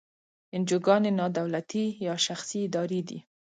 [0.55, 3.19] انجوګانې نا دولتي یا شخصي ادارې دي.